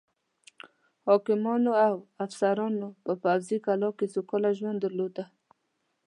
حاکمانو 1.07 1.71
او 1.87 1.95
افسرانو 2.25 2.87
په 3.03 3.11
پوځي 3.23 3.57
کلاوو 3.65 3.97
کې 3.97 4.07
سوکاله 4.13 4.49
ژوند 4.57 4.77
درلوده. 4.81 5.23